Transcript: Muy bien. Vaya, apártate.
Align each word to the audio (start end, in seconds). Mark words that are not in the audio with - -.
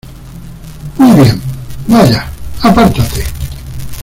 Muy 0.97 1.11
bien. 1.13 1.39
Vaya, 1.85 2.25
apártate. 2.63 3.23